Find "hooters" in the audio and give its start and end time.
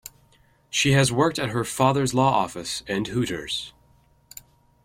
3.05-3.71